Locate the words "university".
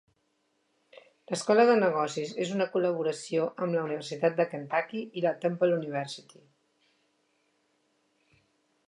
5.77-6.43